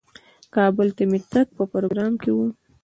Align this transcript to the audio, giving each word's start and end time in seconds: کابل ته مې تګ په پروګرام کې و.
کابل 0.55 0.87
ته 0.97 1.03
مې 1.09 1.19
تګ 1.31 1.47
په 1.57 1.63
پروګرام 1.71 2.13
کې 2.21 2.31
و. 2.33 2.37